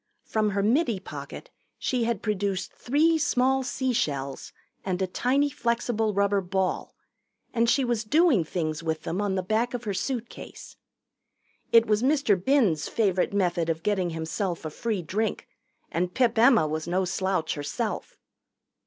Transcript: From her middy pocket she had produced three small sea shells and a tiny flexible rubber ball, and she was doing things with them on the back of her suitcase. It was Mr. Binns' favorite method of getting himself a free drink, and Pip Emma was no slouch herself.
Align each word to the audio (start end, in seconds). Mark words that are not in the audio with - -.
From 0.23 0.49
her 0.49 0.63
middy 0.63 0.99
pocket 0.99 1.51
she 1.77 2.05
had 2.05 2.23
produced 2.23 2.73
three 2.73 3.19
small 3.19 3.61
sea 3.61 3.93
shells 3.93 4.51
and 4.83 4.99
a 4.99 5.05
tiny 5.05 5.51
flexible 5.51 6.11
rubber 6.11 6.41
ball, 6.41 6.95
and 7.53 7.69
she 7.69 7.85
was 7.85 8.03
doing 8.03 8.43
things 8.43 8.81
with 8.81 9.03
them 9.03 9.21
on 9.21 9.35
the 9.35 9.43
back 9.43 9.75
of 9.75 9.83
her 9.83 9.93
suitcase. 9.93 10.75
It 11.71 11.85
was 11.85 12.01
Mr. 12.01 12.33
Binns' 12.35 12.89
favorite 12.89 13.31
method 13.31 13.69
of 13.69 13.83
getting 13.83 14.09
himself 14.09 14.65
a 14.65 14.71
free 14.71 15.03
drink, 15.03 15.47
and 15.91 16.11
Pip 16.11 16.35
Emma 16.35 16.67
was 16.67 16.87
no 16.87 17.05
slouch 17.05 17.53
herself. 17.53 18.17